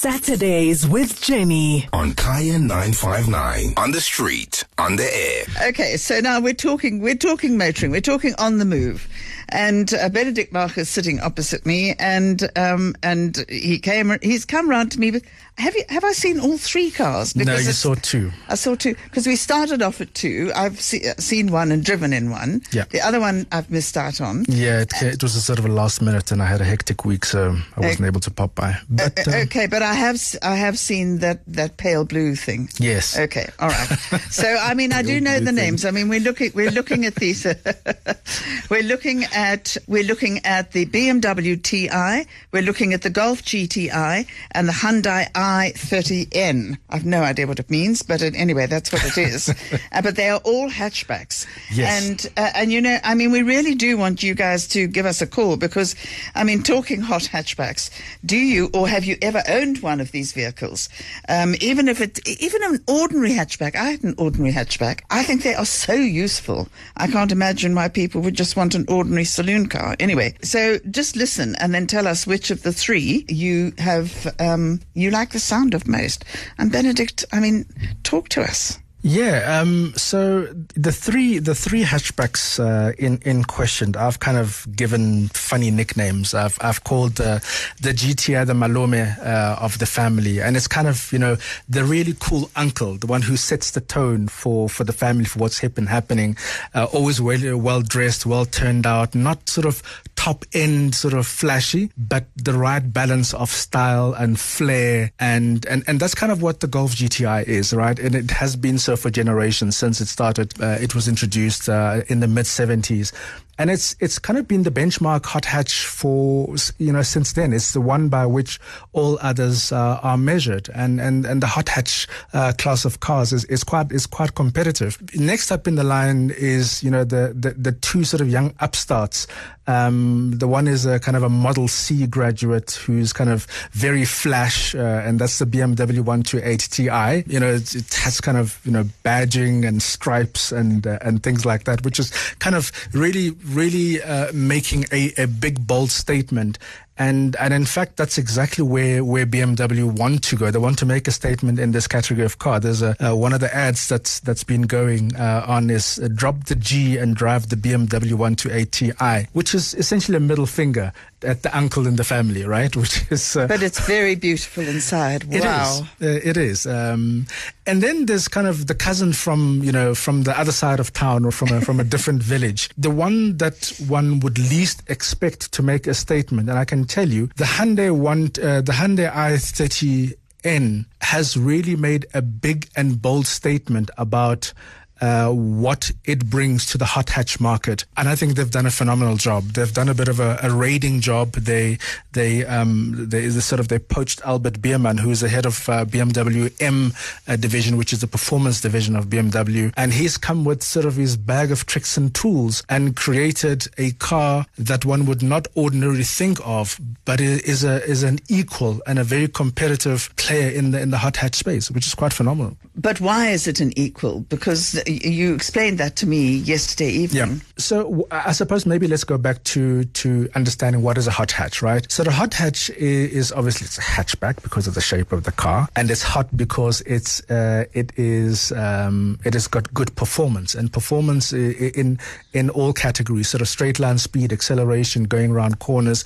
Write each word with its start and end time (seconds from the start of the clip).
Saturdays 0.00 0.88
with 0.88 1.20
Jenny. 1.20 1.86
on 1.92 2.14
Kaya 2.14 2.58
959 2.58 3.74
on 3.76 3.90
the 3.90 4.00
street. 4.00 4.64
On 4.78 4.96
the 4.96 5.04
air. 5.04 5.68
Okay, 5.68 5.98
so 5.98 6.20
now 6.20 6.40
we're 6.40 6.54
talking 6.54 7.00
we're 7.00 7.14
talking 7.14 7.58
motoring, 7.58 7.92
we're 7.92 8.00
talking 8.00 8.34
on 8.38 8.56
the 8.56 8.64
move, 8.64 9.06
and 9.52 9.92
uh, 9.94 10.08
Benedict 10.08 10.52
Bach 10.52 10.76
is 10.78 10.88
sitting 10.88 11.20
opposite 11.20 11.64
me, 11.66 11.94
and 11.98 12.48
um, 12.56 12.94
and 13.02 13.44
he 13.48 13.78
came 13.78 14.16
he's 14.22 14.44
come 14.44 14.68
round 14.68 14.92
to 14.92 15.00
me. 15.00 15.10
With, 15.10 15.24
have 15.58 15.74
you 15.74 15.84
have 15.88 16.04
I 16.04 16.12
seen 16.12 16.40
all 16.40 16.56
three 16.58 16.90
cars? 16.90 17.36
No, 17.36 17.52
you 17.56 17.72
saw 17.72 17.94
two. 17.94 18.30
I 18.48 18.54
saw 18.54 18.74
two 18.74 18.94
because 19.04 19.26
we 19.26 19.36
started 19.36 19.82
off 19.82 20.00
at 20.00 20.14
two. 20.14 20.50
I've 20.56 20.80
see, 20.80 21.08
uh, 21.08 21.14
seen 21.18 21.52
one 21.52 21.70
and 21.72 21.84
driven 21.84 22.12
in 22.12 22.30
one. 22.30 22.62
Yeah. 22.72 22.84
The 22.90 23.00
other 23.02 23.20
one 23.20 23.46
I've 23.52 23.70
missed 23.70 23.96
out 23.96 24.20
on. 24.20 24.44
Yeah, 24.48 24.80
it, 24.80 24.92
it 25.02 25.22
was 25.22 25.36
a 25.36 25.40
sort 25.42 25.58
of 25.58 25.66
a 25.66 25.68
last 25.68 26.00
minute, 26.00 26.30
and 26.32 26.42
I 26.42 26.46
had 26.46 26.60
a 26.60 26.64
hectic 26.64 27.04
week, 27.04 27.24
so 27.26 27.56
I 27.76 27.80
wasn't 27.80 28.06
able 28.06 28.20
to 28.20 28.30
pop 28.30 28.54
by. 28.54 28.76
But 28.88 29.26
Uh, 29.28 29.36
okay, 29.44 29.66
but 29.66 29.82
I 29.82 29.92
have 29.94 30.18
I 30.42 30.54
have 30.56 30.78
seen 30.78 31.18
that 31.18 31.40
that 31.46 31.76
pale 31.76 32.04
blue 32.04 32.34
thing. 32.36 32.68
yes, 32.78 33.18
Okay, 33.18 33.48
all 33.58 33.68
right. 33.68 33.98
So 34.30 34.46
I 34.46 34.74
mean, 34.74 34.92
I 34.92 35.02
do 35.12 35.20
know 35.20 35.38
the 35.40 35.46
thing. 35.46 35.54
names. 35.56 35.84
I 35.84 35.90
mean, 35.90 36.08
we're 36.08 36.20
looking 36.20 36.52
we're 36.54 36.70
looking 36.70 37.04
at 37.04 37.16
these. 37.16 37.44
we're 38.70 38.82
looking 38.82 39.24
at 39.24 39.39
we're 39.86 40.04
looking 40.04 40.44
at 40.44 40.72
the 40.72 40.86
BMW 40.86 41.62
TI. 41.62 42.28
We're 42.52 42.62
looking 42.62 42.92
at 42.92 43.02
the 43.02 43.10
Golf 43.10 43.42
GTI 43.42 44.26
and 44.52 44.68
the 44.68 44.72
Hyundai 44.72 45.30
i30N. 45.32 46.78
I've 46.90 47.06
no 47.06 47.22
idea 47.22 47.46
what 47.46 47.58
it 47.58 47.70
means, 47.70 48.02
but 48.02 48.22
anyway, 48.22 48.66
that's 48.66 48.92
what 48.92 49.04
it 49.04 49.16
is. 49.16 49.48
uh, 49.92 50.02
but 50.02 50.16
they 50.16 50.28
are 50.28 50.40
all 50.44 50.68
hatchbacks. 50.68 51.46
Yes. 51.72 52.06
And 52.06 52.32
uh, 52.36 52.50
and 52.54 52.72
you 52.72 52.80
know, 52.80 52.98
I 53.02 53.14
mean, 53.14 53.32
we 53.32 53.42
really 53.42 53.74
do 53.74 53.96
want 53.96 54.22
you 54.22 54.34
guys 54.34 54.68
to 54.68 54.86
give 54.86 55.06
us 55.06 55.22
a 55.22 55.26
call 55.26 55.56
because, 55.56 55.94
I 56.34 56.44
mean, 56.44 56.62
talking 56.62 57.00
hot 57.00 57.22
hatchbacks, 57.22 57.90
do 58.24 58.36
you 58.36 58.70
or 58.74 58.88
have 58.88 59.04
you 59.04 59.16
ever 59.22 59.42
owned 59.48 59.78
one 59.78 60.00
of 60.00 60.12
these 60.12 60.32
vehicles? 60.32 60.88
Um, 61.28 61.54
even 61.60 61.88
if 61.88 62.00
it, 62.00 62.18
even 62.28 62.62
an 62.64 62.84
ordinary 62.86 63.30
hatchback, 63.30 63.74
I 63.74 63.90
had 63.90 64.04
an 64.04 64.14
ordinary 64.18 64.52
hatchback. 64.52 65.00
I 65.10 65.22
think 65.22 65.42
they 65.42 65.54
are 65.54 65.64
so 65.64 65.94
useful. 65.94 66.68
I 66.96 67.06
can't 67.06 67.32
imagine 67.32 67.74
why 67.74 67.88
people 67.88 68.20
would 68.22 68.34
just 68.34 68.56
want 68.56 68.74
an 68.74 68.84
ordinary 68.88 69.24
saloon 69.30 69.68
car. 69.68 69.96
Anyway, 69.98 70.34
so 70.42 70.78
just 70.90 71.16
listen 71.16 71.56
and 71.56 71.74
then 71.74 71.86
tell 71.86 72.06
us 72.06 72.26
which 72.26 72.50
of 72.50 72.62
the 72.62 72.72
three 72.72 73.24
you 73.28 73.72
have 73.78 74.34
um, 74.38 74.80
you 74.94 75.10
like 75.10 75.30
the 75.30 75.40
sound 75.40 75.74
of 75.74 75.86
most. 75.86 76.24
And 76.58 76.70
Benedict, 76.70 77.24
I 77.32 77.40
mean, 77.40 77.66
talk 78.02 78.28
to 78.30 78.42
us. 78.42 78.78
Yeah. 79.02 79.60
Um, 79.60 79.94
so 79.96 80.46
the 80.74 80.92
three 80.92 81.38
the 81.38 81.54
three 81.54 81.84
hatchbacks 81.84 82.60
uh, 82.60 82.92
in 82.98 83.18
in 83.24 83.44
question, 83.44 83.96
I've 83.96 84.20
kind 84.20 84.36
of 84.36 84.66
given 84.76 85.28
funny 85.28 85.70
nicknames. 85.70 86.34
I've 86.34 86.58
I've 86.60 86.84
called 86.84 87.18
uh, 87.18 87.38
the 87.80 87.92
GTI 87.94 88.46
the 88.46 88.52
Malome 88.52 89.18
uh, 89.24 89.56
of 89.58 89.78
the 89.78 89.86
family, 89.86 90.40
and 90.42 90.54
it's 90.54 90.68
kind 90.68 90.86
of 90.86 91.10
you 91.12 91.18
know 91.18 91.38
the 91.66 91.82
really 91.82 92.14
cool 92.20 92.50
uncle, 92.56 92.96
the 92.96 93.06
one 93.06 93.22
who 93.22 93.36
sets 93.36 93.70
the 93.70 93.80
tone 93.80 94.28
for 94.28 94.68
for 94.68 94.84
the 94.84 94.92
family 94.92 95.24
for 95.24 95.38
what's 95.38 95.58
hip 95.58 95.78
happening. 95.78 96.36
Uh, 96.74 96.84
always 96.92 97.22
well 97.22 97.56
well 97.56 97.80
dressed, 97.80 98.26
well 98.26 98.44
turned 98.44 98.86
out, 98.86 99.14
not 99.14 99.48
sort 99.48 99.66
of 99.66 99.82
top 100.20 100.44
end 100.52 100.94
sort 100.94 101.14
of 101.14 101.26
flashy, 101.26 101.90
but 101.96 102.26
the 102.36 102.52
right 102.52 102.92
balance 102.92 103.32
of 103.32 103.48
style 103.48 104.12
and 104.12 104.38
flair, 104.38 105.10
and 105.18 105.64
and 105.64 105.82
and 105.86 105.98
that's 105.98 106.14
kind 106.14 106.30
of 106.30 106.42
what 106.42 106.60
the 106.60 106.66
Golf 106.66 106.92
GTI 106.92 107.44
is, 107.44 107.72
right? 107.72 107.98
And 107.98 108.14
it 108.14 108.30
has 108.30 108.54
been 108.54 108.78
so 108.78 108.96
for 108.96 109.08
generations 109.08 109.78
since 109.78 109.98
it 109.98 110.08
started. 110.08 110.60
Uh, 110.60 110.76
it 110.78 110.94
was 110.94 111.08
introduced 111.08 111.70
uh, 111.70 112.02
in 112.08 112.20
the 112.20 112.28
mid 112.28 112.44
'70s. 112.44 113.12
And 113.60 113.70
it's 113.70 113.94
it's 114.00 114.18
kind 114.18 114.38
of 114.38 114.48
been 114.48 114.62
the 114.62 114.70
benchmark 114.70 115.26
hot 115.26 115.44
hatch 115.44 115.84
for 115.84 116.48
you 116.78 116.90
know 116.90 117.02
since 117.02 117.34
then. 117.34 117.52
It's 117.52 117.74
the 117.74 117.80
one 117.82 118.08
by 118.08 118.24
which 118.24 118.58
all 118.94 119.18
others 119.20 119.70
uh, 119.70 120.00
are 120.02 120.16
measured, 120.16 120.70
and 120.74 120.98
and 120.98 121.26
and 121.26 121.42
the 121.42 121.46
hot 121.46 121.68
hatch 121.68 122.08
uh, 122.32 122.54
class 122.56 122.86
of 122.86 123.00
cars 123.00 123.34
is, 123.34 123.44
is 123.44 123.62
quite 123.62 123.92
is 123.92 124.06
quite 124.06 124.34
competitive. 124.34 124.96
Next 125.14 125.52
up 125.52 125.68
in 125.68 125.74
the 125.74 125.84
line 125.84 126.30
is 126.30 126.82
you 126.82 126.90
know 126.90 127.04
the 127.04 127.36
the, 127.38 127.50
the 127.50 127.72
two 127.72 128.02
sort 128.02 128.22
of 128.22 128.30
young 128.30 128.54
upstarts. 128.60 129.26
Um, 129.66 130.32
the 130.36 130.48
one 130.48 130.66
is 130.66 130.84
a 130.84 130.98
kind 130.98 131.16
of 131.16 131.22
a 131.22 131.28
Model 131.28 131.68
C 131.68 132.06
graduate 132.06 132.72
who's 132.72 133.12
kind 133.12 133.30
of 133.30 133.46
very 133.72 134.04
flash, 134.04 134.74
uh, 134.74 134.78
and 134.78 135.18
that's 135.18 135.38
the 135.38 135.44
BMW 135.44 135.98
128 135.98 136.58
Ti. 136.58 136.84
You 137.32 137.38
know, 137.38 137.52
it, 137.52 137.74
it 137.76 137.94
has 137.94 138.20
kind 138.20 138.36
of 138.38 138.58
you 138.64 138.72
know 138.72 138.84
badging 139.04 139.68
and 139.68 139.82
stripes 139.82 140.50
and 140.50 140.86
uh, 140.86 140.98
and 141.02 141.22
things 141.22 141.44
like 141.44 141.64
that, 141.64 141.84
which 141.84 142.00
is 142.00 142.10
kind 142.40 142.56
of 142.56 142.72
really 142.92 143.30
really 143.50 144.02
uh, 144.02 144.32
making 144.32 144.86
a, 144.92 145.12
a 145.16 145.26
big 145.26 145.66
bold 145.66 145.90
statement. 145.90 146.58
And 147.00 147.34
and 147.36 147.54
in 147.54 147.64
fact, 147.64 147.96
that's 147.96 148.18
exactly 148.18 148.62
where, 148.62 149.02
where 149.02 149.24
BMW 149.24 149.84
want 149.90 150.22
to 150.24 150.36
go. 150.36 150.50
They 150.50 150.58
want 150.58 150.78
to 150.80 150.86
make 150.86 151.08
a 151.08 151.12
statement 151.12 151.58
in 151.58 151.72
this 151.72 151.86
category 151.86 152.26
of 152.26 152.38
car. 152.38 152.60
There's 152.60 152.82
a 152.82 152.94
uh, 153.02 153.16
one 153.16 153.32
of 153.32 153.40
the 153.40 153.54
ads 153.54 153.88
that's 153.88 154.20
that's 154.20 154.44
been 154.44 154.62
going 154.62 155.16
uh, 155.16 155.44
on 155.48 155.70
is 155.70 155.98
uh, 155.98 156.08
drop 156.14 156.44
the 156.44 156.56
G 156.56 156.98
and 156.98 157.16
drive 157.16 157.48
the 157.48 157.56
BMW 157.56 158.12
128 158.12 158.72
Ti, 158.72 159.28
which 159.32 159.54
is 159.54 159.72
essentially 159.74 160.18
a 160.18 160.20
middle 160.20 160.44
finger 160.44 160.92
at 161.24 161.42
the 161.42 161.56
uncle 161.56 161.86
in 161.86 161.96
the 161.96 162.04
family, 162.04 162.44
right? 162.44 162.74
Which 162.82 163.10
is 163.10 163.36
uh, 163.36 163.46
But 163.46 163.62
it's 163.62 163.80
very 163.86 164.14
beautiful 164.14 164.66
inside. 164.66 165.24
it 165.24 165.36
is. 165.36 165.44
wow. 165.44 165.80
Uh, 166.00 166.06
it 166.06 166.36
is. 166.36 166.66
Um, 166.66 167.26
and 167.66 167.82
then 167.82 168.06
there's 168.06 168.28
kind 168.28 168.46
of 168.46 168.66
the 168.66 168.74
cousin 168.74 169.12
from 169.12 169.60
you 169.62 169.72
know 169.72 169.94
from 169.94 170.22
the 170.24 170.38
other 170.38 170.52
side 170.52 170.80
of 170.80 170.92
town 170.92 171.24
or 171.24 171.30
from 171.30 171.52
a, 171.52 171.60
from 171.60 171.80
a 171.80 171.84
different 171.94 172.22
village. 172.22 172.70
The 172.76 172.90
one 172.90 173.36
that 173.38 173.72
one 173.88 174.20
would 174.20 174.38
least 174.38 174.82
expect 174.88 175.52
to 175.52 175.62
make 175.62 175.86
a 175.86 175.94
statement, 175.94 176.48
and 176.48 176.58
I 176.58 176.64
can 176.64 176.84
tell 176.84 177.08
you, 177.08 177.28
the 177.36 177.44
Hyundai 177.44 177.90
one, 177.94 178.30
uh, 178.42 178.60
the 178.62 178.72
Hyundai 178.72 179.10
i30 179.12 180.14
N 180.42 180.86
has 181.02 181.36
really 181.36 181.76
made 181.76 182.06
a 182.14 182.22
big 182.22 182.68
and 182.76 183.00
bold 183.00 183.26
statement 183.26 183.90
about. 183.98 184.52
Uh, 185.00 185.30
what 185.30 185.90
it 186.04 186.26
brings 186.28 186.66
to 186.66 186.78
the 186.78 186.84
hot 186.84 187.10
hatch 187.10 187.40
market, 187.40 187.84
and 187.96 188.08
I 188.08 188.14
think 188.14 188.34
they've 188.34 188.50
done 188.50 188.66
a 188.66 188.70
phenomenal 188.70 189.16
job. 189.16 189.44
They've 189.44 189.72
done 189.72 189.88
a 189.88 189.94
bit 189.94 190.08
of 190.08 190.20
a, 190.20 190.38
a 190.42 190.50
raiding 190.50 191.00
job. 191.00 191.32
They 191.32 191.78
they 192.12 192.44
um 192.44 192.94
they, 193.08 193.26
they 193.26 193.40
sort 193.40 193.60
of 193.60 193.68
they 193.68 193.78
poached 193.78 194.20
Albert 194.22 194.60
Biermann, 194.60 194.98
who's 194.98 195.20
the 195.20 195.28
head 195.28 195.46
of 195.46 195.68
uh, 195.68 195.84
BMW 195.84 196.52
M 196.60 196.92
uh, 197.26 197.36
division, 197.36 197.76
which 197.76 197.92
is 197.92 198.00
the 198.00 198.06
performance 198.06 198.60
division 198.60 198.96
of 198.96 199.06
BMW, 199.06 199.72
and 199.76 199.92
he's 199.92 200.18
come 200.18 200.44
with 200.44 200.62
sort 200.62 200.86
of 200.86 200.96
his 200.96 201.16
bag 201.16 201.50
of 201.50 201.66
tricks 201.66 201.96
and 201.96 202.14
tools 202.14 202.62
and 202.68 202.96
created 202.96 203.66
a 203.78 203.92
car 203.92 204.46
that 204.58 204.84
one 204.84 205.06
would 205.06 205.22
not 205.22 205.48
ordinarily 205.56 206.04
think 206.04 206.38
of, 206.44 206.78
but 207.04 207.20
is 207.20 207.64
a 207.64 207.82
is 207.84 208.02
an 208.02 208.18
equal 208.28 208.80
and 208.86 208.98
a 208.98 209.04
very 209.04 209.28
competitive 209.28 210.14
player 210.16 210.50
in 210.50 210.72
the 210.72 210.80
in 210.80 210.90
the 210.90 210.98
hot 210.98 211.16
hatch 211.16 211.36
space, 211.36 211.70
which 211.70 211.86
is 211.86 211.94
quite 211.94 212.12
phenomenal. 212.12 212.56
But 212.76 213.00
why 213.00 213.28
is 213.28 213.46
it 213.46 213.60
an 213.60 213.72
equal? 213.78 214.20
Because 214.20 214.80
you 214.92 215.34
explained 215.34 215.78
that 215.78 215.96
to 215.96 216.06
me 216.06 216.36
yesterday 216.36 216.90
evening. 216.90 217.34
Yeah. 217.34 217.40
So 217.58 218.06
I 218.10 218.32
suppose 218.32 218.66
maybe 218.66 218.86
let's 218.86 219.04
go 219.04 219.18
back 219.18 219.42
to 219.44 219.84
to 219.84 220.28
understanding 220.34 220.82
what 220.82 220.98
is 220.98 221.06
a 221.06 221.10
hot 221.10 221.32
hatch, 221.32 221.62
right? 221.62 221.90
So 221.90 222.04
the 222.04 222.10
hot 222.10 222.34
hatch 222.34 222.70
is, 222.70 223.12
is 223.12 223.32
obviously 223.32 223.66
it's 223.66 223.78
a 223.78 223.82
hatchback 223.82 224.42
because 224.42 224.66
of 224.66 224.74
the 224.74 224.80
shape 224.80 225.12
of 225.12 225.24
the 225.24 225.32
car, 225.32 225.68
and 225.76 225.90
it's 225.90 226.02
hot 226.02 226.34
because 226.36 226.80
it's 226.82 227.20
uh, 227.30 227.64
it 227.72 227.92
is 227.98 228.52
um, 228.52 229.18
it 229.24 229.34
has 229.34 229.46
got 229.46 229.72
good 229.74 229.94
performance 229.96 230.54
and 230.54 230.72
performance 230.72 231.32
in 231.32 231.98
in 232.32 232.50
all 232.50 232.72
categories, 232.72 233.28
sort 233.28 233.40
of 233.40 233.48
straight 233.48 233.78
line 233.78 233.98
speed, 233.98 234.32
acceleration, 234.32 235.04
going 235.04 235.30
around 235.30 235.58
corners. 235.58 236.04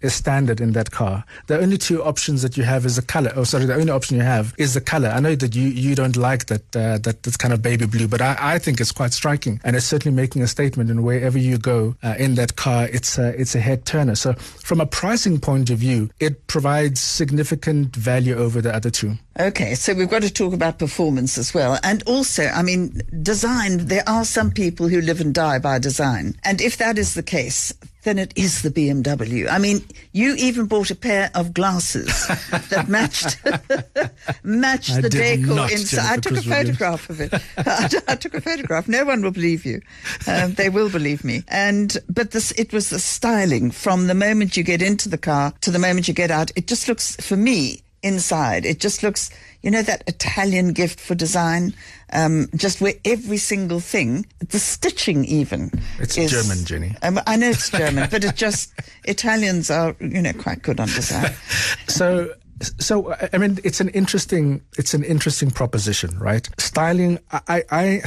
is 0.00 0.14
standard 0.14 0.60
in 0.60 0.72
that 0.72 0.90
car. 0.90 1.24
The 1.46 1.58
only 1.58 1.78
two 1.78 2.02
options 2.02 2.42
that 2.42 2.56
you 2.56 2.64
have 2.64 2.86
is 2.86 2.96
the 2.96 3.02
color. 3.02 3.32
Oh, 3.36 3.44
sorry, 3.44 3.66
the 3.66 3.74
only 3.74 3.90
option 3.90 4.16
you 4.16 4.22
have 4.22 4.54
is 4.58 4.74
the 4.74 4.80
color. 4.80 5.08
I 5.08 5.20
know 5.20 5.34
that 5.34 5.54
you, 5.54 5.68
you 5.68 5.94
don't 5.94 6.16
like 6.16 6.46
that 6.46 6.76
uh, 6.76 6.98
that 6.98 7.22
that's 7.22 7.36
kind 7.36 7.52
of 7.52 7.62
baby 7.62 7.86
blue, 7.86 8.08
but 8.08 8.20
I, 8.20 8.36
I 8.38 8.58
think 8.58 8.80
it's 8.80 8.92
quite 8.92 9.12
striking, 9.12 9.60
and 9.64 9.76
it's 9.76 9.86
certainly 9.86 10.14
making 10.14 10.42
a 10.42 10.46
statement. 10.46 10.90
And 10.90 11.04
wherever 11.04 11.38
you 11.38 11.58
go 11.58 11.96
uh, 12.02 12.14
in 12.18 12.34
that 12.36 12.56
car, 12.56 12.88
it's 12.92 13.18
a, 13.18 13.28
it's 13.40 13.54
a 13.54 13.60
head 13.60 13.84
turner. 13.84 14.14
So 14.14 14.34
from 14.34 14.80
a 14.80 14.86
pricing 14.86 15.40
point 15.40 15.70
of 15.70 15.78
view, 15.78 16.10
it 16.20 16.46
provides 16.46 17.00
significant 17.00 17.96
value 17.96 18.36
over 18.36 18.60
the 18.60 18.74
other 18.74 18.90
two. 18.90 19.14
Okay, 19.38 19.74
so 19.74 19.94
we've 19.94 20.10
got 20.10 20.22
to 20.22 20.32
talk 20.32 20.52
about 20.52 20.78
performance 20.78 21.38
as 21.38 21.54
well. 21.54 21.78
And 21.82 22.02
also, 22.06 22.44
I 22.44 22.62
mean, 22.62 23.00
design, 23.22 23.86
there 23.86 24.06
are 24.06 24.24
some 24.24 24.50
people 24.50 24.88
who 24.88 25.00
live 25.00 25.20
and 25.20 25.34
die 25.34 25.58
by 25.58 25.78
design. 25.78 26.36
And 26.44 26.60
if 26.60 26.76
that 26.76 26.98
is 26.98 27.14
the 27.14 27.22
case, 27.22 27.72
then 28.02 28.18
it 28.18 28.32
is 28.36 28.62
the 28.62 28.70
BMW. 28.70 29.50
I 29.50 29.58
mean, 29.58 29.84
you 30.12 30.34
even 30.36 30.66
bought 30.66 30.90
a 30.90 30.94
pair 30.94 31.30
of 31.34 31.52
glasses 31.52 32.06
that 32.70 32.86
matched 32.88 33.38
matched 34.44 34.92
I 34.92 35.00
the 35.02 35.10
decor 35.10 35.70
inside. 35.70 36.12
I 36.12 36.16
took 36.16 36.38
a 36.38 36.42
photograph 36.42 37.10
of 37.10 37.20
it. 37.20 37.34
I, 37.56 37.90
I 38.08 38.16
took 38.16 38.34
a 38.34 38.40
photograph. 38.40 38.88
No 38.88 39.04
one 39.04 39.22
will 39.22 39.30
believe 39.30 39.64
you. 39.64 39.80
Um, 40.26 40.54
they 40.54 40.68
will 40.68 40.90
believe 40.90 41.24
me. 41.24 41.42
And 41.48 41.96
but 42.08 42.30
this, 42.30 42.52
it 42.52 42.72
was 42.72 42.90
the 42.90 42.98
styling 42.98 43.70
from 43.70 44.06
the 44.06 44.14
moment 44.14 44.56
you 44.56 44.62
get 44.62 44.82
into 44.82 45.08
the 45.08 45.18
car 45.18 45.52
to 45.60 45.70
the 45.70 45.78
moment 45.78 46.08
you 46.08 46.14
get 46.14 46.30
out. 46.30 46.50
It 46.56 46.66
just 46.66 46.88
looks 46.88 47.16
for 47.16 47.36
me 47.36 47.82
inside. 48.02 48.64
It 48.64 48.80
just 48.80 49.02
looks, 49.02 49.30
you 49.62 49.70
know, 49.70 49.82
that 49.82 50.02
Italian 50.06 50.72
gift 50.72 51.00
for 51.00 51.14
design. 51.14 51.74
Um, 52.12 52.48
just 52.56 52.80
where 52.80 52.94
every 53.04 53.36
single 53.36 53.78
thing, 53.78 54.26
the 54.40 54.58
stitching 54.58 55.24
even. 55.26 55.70
It's 55.98 56.18
is- 56.18 56.30
German, 56.30 56.64
Jenny. 56.64 56.96
Um, 57.02 57.20
I 57.26 57.36
know 57.36 57.50
it's 57.50 57.70
German, 57.82 58.08
but 58.10 58.24
it 58.24 58.34
just 58.34 58.72
Italians 59.04 59.70
are, 59.70 59.94
you 60.00 60.20
know, 60.22 60.32
quite 60.32 60.62
good 60.62 60.80
on 60.80 60.88
design. 60.88 61.32
so 61.88 62.34
so 62.78 63.14
I 63.32 63.38
mean 63.38 63.58
it's 63.64 63.80
an 63.80 63.88
interesting 63.90 64.62
it's 64.76 64.92
an 64.94 65.04
interesting 65.04 65.50
proposition, 65.50 66.18
right? 66.18 66.48
Styling 66.58 67.18
I 67.32 67.62
I 67.70 68.02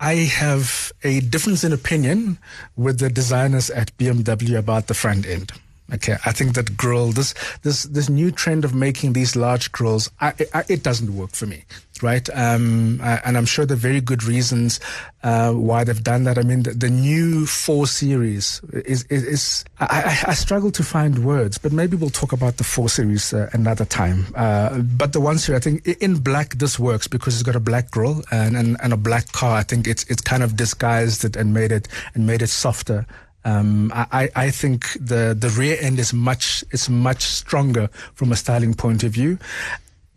I 0.00 0.14
have 0.14 0.92
a 1.02 1.20
difference 1.20 1.64
in 1.64 1.72
opinion 1.72 2.38
with 2.76 3.00
the 3.00 3.10
designers 3.10 3.70
at 3.70 3.96
BMW 3.98 4.58
about 4.58 4.86
the 4.86 4.94
front 4.94 5.26
end. 5.26 5.52
Okay, 5.92 6.16
I 6.24 6.32
think 6.32 6.54
that 6.54 6.76
grill, 6.76 7.10
this 7.10 7.34
this 7.62 7.82
this 7.84 8.08
new 8.08 8.30
trend 8.30 8.64
of 8.64 8.74
making 8.74 9.12
these 9.12 9.34
large 9.34 9.72
grills, 9.72 10.10
I, 10.20 10.32
I, 10.54 10.64
it 10.68 10.82
doesn't 10.82 11.16
work 11.16 11.30
for 11.30 11.46
me, 11.46 11.64
right? 12.00 12.28
Um, 12.30 13.00
uh, 13.02 13.18
and 13.24 13.36
I'm 13.36 13.44
sure 13.44 13.66
there 13.66 13.76
are 13.76 13.80
very 13.80 14.00
good 14.00 14.22
reasons 14.22 14.78
uh, 15.24 15.52
why 15.52 15.82
they've 15.82 16.02
done 16.02 16.24
that. 16.24 16.38
I 16.38 16.42
mean, 16.42 16.62
the, 16.62 16.70
the 16.70 16.90
new 16.90 17.44
four 17.44 17.88
series 17.88 18.60
is 18.72 19.02
is, 19.04 19.24
is 19.24 19.64
I, 19.80 19.86
I, 20.26 20.30
I 20.30 20.34
struggle 20.34 20.70
to 20.70 20.84
find 20.84 21.24
words, 21.24 21.58
but 21.58 21.72
maybe 21.72 21.96
we'll 21.96 22.10
talk 22.10 22.32
about 22.32 22.58
the 22.58 22.64
four 22.64 22.88
series 22.88 23.34
uh, 23.34 23.50
another 23.52 23.84
time. 23.84 24.26
Uh, 24.36 24.78
but 24.78 25.12
the 25.12 25.20
ones 25.20 25.44
here, 25.46 25.56
I 25.56 25.60
think 25.60 25.86
in 25.86 26.18
black 26.18 26.54
this 26.54 26.78
works 26.78 27.08
because 27.08 27.34
it's 27.34 27.42
got 27.42 27.56
a 27.56 27.60
black 27.60 27.90
grill 27.90 28.22
and, 28.30 28.56
and, 28.56 28.76
and 28.80 28.92
a 28.92 28.96
black 28.96 29.32
car. 29.32 29.56
I 29.58 29.64
think 29.64 29.88
it's 29.88 30.04
it's 30.04 30.22
kind 30.22 30.44
of 30.44 30.56
disguised 30.56 31.24
it 31.24 31.34
and 31.34 31.52
made 31.52 31.72
it 31.72 31.88
and 32.14 32.26
made 32.26 32.42
it 32.42 32.48
softer. 32.48 33.06
Um, 33.44 33.90
I, 33.94 34.28
I 34.36 34.50
think 34.50 34.92
the, 35.00 35.36
the 35.38 35.48
rear 35.50 35.78
end 35.80 35.98
is 35.98 36.12
much 36.12 36.62
is 36.72 36.90
much 36.90 37.22
stronger 37.22 37.88
from 38.14 38.32
a 38.32 38.36
styling 38.36 38.74
point 38.74 39.02
of 39.02 39.12
view. 39.12 39.38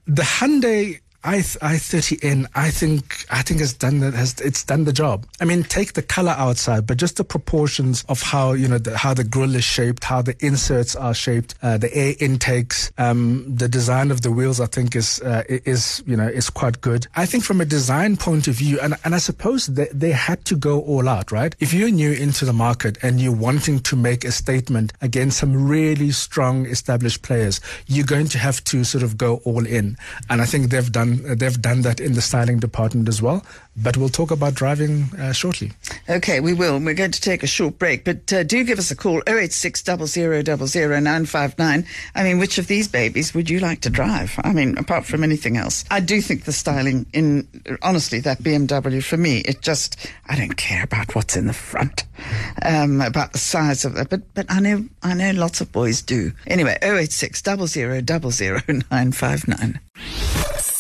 The 0.06 0.24
Hyundai 0.24 1.00
i 1.24 1.44
i 1.62 1.78
thirty 1.78 2.18
N 2.22 2.48
I 2.56 2.70
think 2.70 3.26
I 3.30 3.42
think 3.42 3.60
has 3.60 3.74
done 3.74 4.00
that 4.00 4.14
has 4.14 4.40
it's 4.42 4.64
done 4.64 4.84
the 4.84 4.94
job. 4.94 5.26
I 5.40 5.46
mean, 5.46 5.64
take 5.64 5.94
the 5.94 6.02
color 6.02 6.36
outside, 6.38 6.86
but 6.86 6.98
just 6.98 7.18
the 7.18 7.24
proportions 7.24 8.04
of 8.10 8.22
how 8.22 8.54
you 8.54 8.68
know 8.68 8.78
the, 8.78 8.98
how 8.98 9.14
the 9.14 9.24
grill 9.24 9.56
is 9.56 9.64
shaped, 9.64 10.04
how 10.04 10.22
the 10.22 10.36
inserts 10.46 10.96
are 10.96 11.14
shaped, 11.14 11.56
uh, 11.62 11.78
the 11.78 11.94
air 11.96 12.14
intakes, 12.20 12.92
um, 12.98 13.46
the 13.48 13.70
design 13.70 14.12
of 14.12 14.22
the 14.22 14.32
wheels. 14.32 14.60
I 14.60 14.66
think 14.66 14.96
is 14.96 15.22
uh, 15.22 15.44
is 15.48 16.04
you 16.06 16.18
know 16.18 16.28
is 16.28 16.50
quite 16.50 16.82
good. 16.82 17.08
I 17.16 17.26
think 17.26 17.44
from 17.44 17.62
a 17.62 17.66
design 17.66 18.18
point 18.18 18.48
of 18.48 18.56
view, 18.56 18.80
and 18.82 18.96
and 19.06 19.16
I 19.16 19.20
suppose 19.20 19.68
they, 19.68 19.88
they 19.94 20.12
had 20.12 20.44
to 20.46 20.56
go 20.56 20.82
all 20.82 21.08
out, 21.08 21.32
right? 21.32 21.56
If 21.60 21.74
you're 21.74 21.92
new 21.92 22.12
into 22.12 22.46
the 22.46 22.54
market 22.54 22.98
and 23.02 23.22
you're 23.22 23.36
wanting 23.36 23.80
to 23.82 23.96
make 23.96 24.26
a 24.26 24.32
statement 24.32 24.94
against 25.02 25.38
some 25.38 25.68
really 25.68 26.12
strong 26.12 26.66
established 26.66 27.22
players, 27.22 27.62
you're 27.88 28.06
going 28.06 28.28
to 28.28 28.38
have 28.38 28.64
to 28.66 28.84
sort 28.84 29.04
of 29.04 29.18
go 29.18 29.38
all 29.46 29.66
in, 29.66 29.98
and 30.30 30.42
I 30.42 30.46
think 30.46 30.70
they've 30.70 30.92
done 30.92 31.13
um, 31.14 31.38
they've 31.38 31.62
done 31.62 31.82
that 31.82 32.00
in 32.00 32.14
the 32.14 32.22
styling 32.22 32.60
department 32.60 33.08
as 33.08 33.22
well. 33.22 33.46
But 33.76 33.98
we'll 33.98 34.10
talk 34.10 34.32
about 34.32 34.54
driving 34.54 35.06
uh, 35.18 35.32
shortly. 35.32 35.72
Okay, 36.10 36.40
we 36.40 36.54
will. 36.54 36.80
We're 36.80 36.94
going 36.94 37.12
to 37.12 37.22
take 37.22 37.44
a 37.44 37.48
short 37.48 37.80
break, 37.80 38.04
but 38.04 38.32
uh, 38.32 38.44
do 38.44 38.64
give 38.64 38.78
us 38.78 38.92
a 38.92 38.96
call 38.96 39.22
086 39.28 39.88
959 39.88 41.86
I 42.16 42.24
mean, 42.24 42.40
which 42.40 42.58
of 42.58 42.68
these 42.68 42.88
babies 42.88 43.34
would 43.34 43.50
you 43.50 43.60
like 43.60 43.82
to 43.82 43.90
drive? 43.90 44.40
I 44.44 44.54
mean, 44.54 44.78
apart 44.78 45.06
from 45.06 45.24
anything 45.24 45.58
else, 45.58 45.86
I 45.90 46.00
do 46.00 46.22
think 46.22 46.46
the 46.46 46.54
styling 46.54 47.06
in 47.14 47.48
honestly 47.82 48.20
that 48.22 48.44
BMW 48.44 49.04
for 49.04 49.18
me, 49.18 49.40
it 49.40 49.62
just 49.62 49.98
I 50.28 50.36
don't 50.36 50.56
care 50.56 50.84
about 50.84 51.16
what's 51.16 51.36
in 51.36 51.48
the 51.48 51.54
front, 51.54 52.04
um, 52.62 53.02
about 53.02 53.34
the 53.34 53.40
size 53.40 53.86
of 53.86 53.98
it, 53.98 54.10
but 54.10 54.34
but 54.34 54.46
I 54.50 54.60
know 54.60 54.86
I 55.02 55.14
know 55.14 55.32
lots 55.32 55.62
of 55.62 55.72
boys 55.72 56.02
do. 56.02 56.32
Anyway, 56.48 56.78
086 56.82 57.46
959 57.48 59.80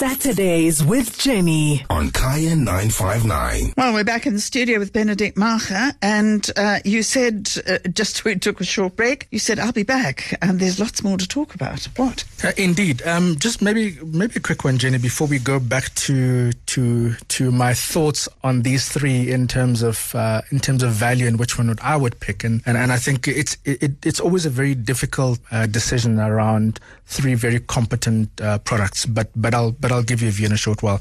Saturdays 0.03 0.83
with 0.83 1.17
Jenny. 1.17 1.85
On 1.89 2.11
Kaya 2.11 2.57
959. 2.57 3.73
Well, 3.77 3.93
we're 3.93 4.03
back 4.03 4.27
in 4.27 4.33
the 4.33 4.41
studio 4.41 4.77
with 4.77 4.91
Benedict 4.91 5.37
Maaga, 5.37 5.95
and 6.01 6.45
uh, 6.57 6.79
you 6.83 7.03
said, 7.03 7.49
uh, 7.65 7.77
just 7.87 8.25
we 8.25 8.35
took 8.35 8.59
a 8.59 8.65
short 8.65 8.97
break, 8.97 9.29
you 9.31 9.39
said, 9.39 9.59
I'll 9.59 9.71
be 9.71 9.83
back, 9.83 10.37
and 10.41 10.59
there's 10.59 10.77
lots 10.77 11.05
more 11.05 11.17
to 11.17 11.25
talk 11.25 11.55
about. 11.55 11.85
What? 11.95 12.25
Uh, 12.43 12.51
indeed. 12.57 13.01
Um, 13.03 13.37
just 13.39 13.61
maybe 13.61 13.97
maybe 14.03 14.33
a 14.35 14.41
quick 14.41 14.65
one, 14.65 14.77
Jenny, 14.77 14.97
before 14.97 15.27
we 15.27 15.39
go 15.39 15.57
back 15.57 15.95
to 15.95 16.51
to 16.51 17.13
to 17.13 17.51
my 17.53 17.73
thoughts 17.73 18.27
on 18.43 18.63
these 18.63 18.89
three 18.89 19.31
in 19.31 19.47
terms 19.47 19.81
of 19.81 20.13
uh, 20.15 20.41
in 20.51 20.59
terms 20.59 20.83
of 20.83 20.91
value 20.91 21.27
and 21.27 21.39
which 21.39 21.57
one 21.57 21.69
would 21.69 21.79
I 21.79 21.95
would 21.95 22.19
pick, 22.19 22.43
and 22.43 22.61
and, 22.65 22.75
and 22.75 22.91
I 22.91 22.97
think 22.97 23.25
it's 23.25 23.55
it, 23.63 23.93
it's 24.05 24.19
always 24.19 24.45
a 24.45 24.49
very 24.49 24.75
difficult 24.75 25.39
uh, 25.49 25.65
decision 25.65 26.19
around 26.19 26.81
three 27.05 27.35
very 27.35 27.59
competent 27.59 28.29
uh, 28.41 28.57
products, 28.59 29.05
but 29.05 29.29
but 29.35 29.53
I'll 29.53 29.71
but 29.71 29.92
I'll 29.93 30.03
give 30.03 30.21
you 30.21 30.29
a 30.29 30.31
view 30.31 30.45
in 30.47 30.51
a 30.51 30.57
short 30.57 30.81
while. 30.83 30.99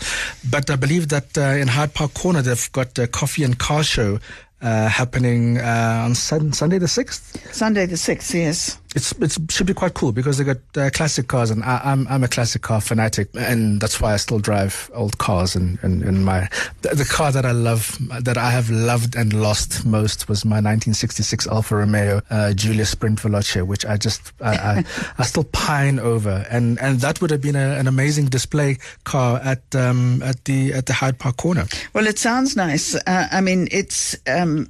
But 0.51 0.71
I 0.71 0.77
believe 0.77 1.09
that 1.09 1.37
uh, 1.37 1.61
in 1.63 1.69
Hyde 1.69 1.95
Park 1.95 2.15
Corner 2.15 2.43
they've 2.43 2.73
got 2.73 2.99
a 2.99 3.07
coffee 3.07 3.45
and 3.45 3.59
car 3.59 3.83
show 3.83 4.19
uh, 4.61 4.89
happening 4.89 5.59
uh, 5.59 6.03
on 6.05 6.15
sun- 6.15 6.53
Sunday 6.53 6.79
the 6.79 6.89
sixth. 6.89 7.23
Sunday 7.53 7.87
the 7.87 7.97
sixth, 7.97 8.35
yes 8.35 8.79
it's 8.95 9.13
it 9.13 9.51
should 9.51 9.67
be 9.67 9.75
quite 9.75 9.95
cool 9.95 10.13
because 10.13 10.39
they 10.39 10.45
got 10.45 10.59
uh, 10.77 10.91
classic 10.91 11.29
cars, 11.29 11.51
and 11.51 11.63
I, 11.65 11.81
am 11.85 12.07
I'm, 12.07 12.09
I'm 12.09 12.25
a 12.25 12.29
classic 12.29 12.63
car 12.63 12.81
fanatic, 12.81 13.29
and 13.35 13.81
that's 13.81 14.01
why 14.01 14.13
I 14.13 14.17
still 14.17 14.39
drive 14.39 14.91
old 14.95 15.19
cars. 15.19 15.57
And, 15.57 15.79
and, 15.83 16.03
and 16.03 16.25
my 16.25 16.49
the, 16.83 16.95
the, 16.95 17.05
car 17.05 17.33
that 17.33 17.47
I 17.47 17.53
love, 17.53 17.99
that 18.21 18.37
I 18.37 18.51
have 18.51 18.71
loved 18.71 19.17
and 19.17 19.33
lost 19.33 19.87
most, 19.87 20.29
was 20.29 20.45
my 20.45 20.57
1966 20.57 21.47
Alfa 21.47 21.77
Romeo 21.77 22.21
uh, 22.31 22.53
Giulia 22.53 22.85
Sprint 22.85 23.21
Veloce, 23.21 23.67
which 23.67 23.87
I 23.87 23.97
just 23.97 24.33
I, 24.41 24.55
I, 24.55 24.85
I, 25.19 25.23
still 25.25 25.45
pine 25.45 25.99
over, 25.99 26.47
and 26.51 26.79
and 26.81 27.01
that 27.01 27.21
would 27.21 27.31
have 27.31 27.41
been 27.41 27.57
a, 27.57 27.79
an 27.79 27.89
amazing 27.89 28.27
display 28.27 28.79
car 29.05 29.41
at 29.43 29.63
um, 29.75 30.23
at 30.23 30.45
the 30.45 30.75
at 30.75 30.87
the 30.87 30.93
Hyde 30.93 31.19
Park 31.19 31.39
corner. 31.39 31.67
Well, 31.95 32.07
it 32.07 32.19
sounds 32.19 32.57
nice. 32.57 32.95
Uh, 32.95 33.29
I 33.33 33.41
mean, 33.41 33.69
it's 33.71 34.17
um, 34.27 34.69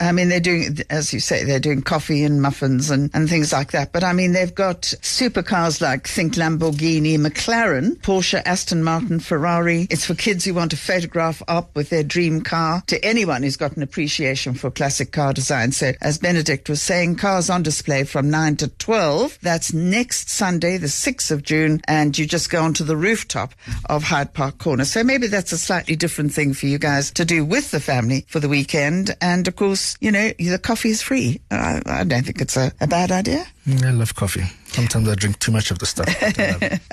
I 0.00 0.12
mean 0.12 0.28
they're 0.28 0.40
doing 0.40 0.78
as 0.90 1.12
you 1.12 1.20
say 1.20 1.44
they're 1.44 1.60
doing 1.60 1.82
coffee 1.82 2.24
and 2.24 2.40
muffins 2.40 2.90
and 2.90 3.10
and 3.12 3.28
things 3.28 3.52
like 3.52 3.57
like 3.58 3.72
that. 3.72 3.92
But 3.92 4.04
I 4.04 4.12
mean, 4.12 4.32
they've 4.32 4.54
got 4.54 4.82
supercars 5.02 5.80
like 5.80 6.06
think 6.06 6.34
Lamborghini, 6.34 7.18
McLaren, 7.18 7.96
Porsche, 8.00 8.40
Aston 8.44 8.84
Martin, 8.84 9.18
Ferrari. 9.18 9.88
It's 9.90 10.06
for 10.06 10.14
kids 10.14 10.44
who 10.44 10.54
want 10.54 10.70
to 10.70 10.76
photograph 10.76 11.42
up 11.48 11.74
with 11.74 11.90
their 11.90 12.04
dream 12.04 12.42
car 12.42 12.82
to 12.86 13.04
anyone 13.04 13.42
who's 13.42 13.56
got 13.56 13.76
an 13.76 13.82
appreciation 13.82 14.54
for 14.54 14.70
classic 14.70 15.10
car 15.10 15.32
design. 15.32 15.72
So 15.72 15.92
as 16.00 16.18
Benedict 16.18 16.68
was 16.68 16.80
saying, 16.80 17.16
cars 17.16 17.50
on 17.50 17.64
display 17.64 18.04
from 18.04 18.30
9 18.30 18.56
to 18.58 18.68
12. 18.68 19.38
That's 19.42 19.72
next 19.72 20.30
Sunday, 20.30 20.76
the 20.76 20.86
6th 20.86 21.32
of 21.32 21.42
June. 21.42 21.80
And 21.88 22.16
you 22.16 22.26
just 22.26 22.50
go 22.50 22.62
onto 22.62 22.84
the 22.84 22.96
rooftop 22.96 23.54
of 23.86 24.04
Hyde 24.04 24.34
Park 24.34 24.58
Corner. 24.58 24.84
So 24.84 25.02
maybe 25.02 25.26
that's 25.26 25.50
a 25.50 25.58
slightly 25.58 25.96
different 25.96 26.32
thing 26.32 26.54
for 26.54 26.66
you 26.66 26.78
guys 26.78 27.10
to 27.12 27.24
do 27.24 27.44
with 27.44 27.72
the 27.72 27.80
family 27.80 28.24
for 28.28 28.38
the 28.38 28.48
weekend. 28.48 29.16
And 29.20 29.48
of 29.48 29.56
course, 29.56 29.96
you 30.00 30.12
know, 30.12 30.30
the 30.38 30.60
coffee 30.62 30.90
is 30.90 31.02
free. 31.02 31.40
I, 31.50 31.82
I 31.86 32.04
don't 32.04 32.24
think 32.24 32.40
it's 32.40 32.56
a, 32.56 32.70
a 32.80 32.86
bad 32.86 33.10
idea. 33.10 33.47
I 33.66 33.90
love 33.90 34.14
coffee. 34.14 34.57
Sometimes 34.72 35.08
I 35.08 35.14
drink 35.14 35.38
too 35.38 35.50
much 35.50 35.70
of 35.70 35.78
the 35.78 35.86
stuff. 35.86 36.08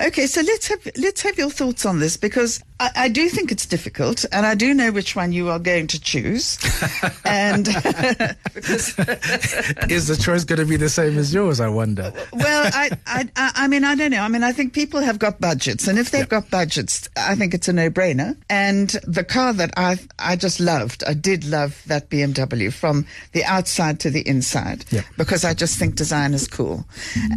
okay, 0.00 0.26
so 0.26 0.40
let's 0.40 0.68
have 0.68 0.88
let's 0.96 1.22
have 1.22 1.38
your 1.38 1.50
thoughts 1.50 1.84
on 1.84 2.00
this 2.00 2.16
because 2.16 2.62
I, 2.80 2.90
I, 2.96 3.08
do 3.08 3.28
think 3.28 3.52
it's 3.52 3.66
difficult, 3.66 4.24
and 4.32 4.44
I 4.44 4.54
do 4.54 4.74
know 4.74 4.90
which 4.92 5.14
one 5.14 5.32
you 5.32 5.50
are 5.50 5.58
going 5.58 5.86
to 5.88 6.00
choose. 6.00 6.58
and 7.24 7.68
is 8.58 8.96
the 8.96 10.18
choice 10.20 10.44
going 10.44 10.58
to 10.58 10.64
be 10.66 10.76
the 10.76 10.88
same 10.88 11.16
as 11.18 11.32
yours? 11.32 11.60
I 11.60 11.68
wonder. 11.68 12.12
well, 12.32 12.70
I, 12.74 12.90
I 13.06 13.28
I 13.36 13.68
mean 13.68 13.84
I 13.84 13.94
don't 13.94 14.10
know. 14.10 14.22
I 14.22 14.28
mean 14.28 14.42
I 14.42 14.52
think 14.52 14.72
people 14.72 15.00
have 15.00 15.18
got 15.18 15.40
budgets, 15.40 15.86
and 15.86 15.98
if 15.98 16.10
they've 16.10 16.28
got 16.28 16.50
budgets, 16.50 17.08
I 17.16 17.34
think 17.34 17.54
it's 17.54 17.68
a 17.68 17.72
no-brainer. 17.72 18.36
And 18.50 18.88
the 19.06 19.24
car 19.24 19.52
that 19.52 19.72
I 19.76 19.98
I 20.18 20.36
just 20.36 20.60
loved, 20.60 21.04
I 21.06 21.14
did 21.14 21.44
love 21.44 21.82
that 21.86 22.10
BMW 22.10 22.72
from 22.72 23.06
the 23.32 23.44
outside 23.44 24.00
to 24.00 24.10
the 24.10 24.26
inside 24.26 24.84
because 25.16 25.44
I 25.44 25.54
just 25.54 25.78
think 25.78 25.94
design 25.94 26.34
is 26.34 26.48
cool, 26.48 26.84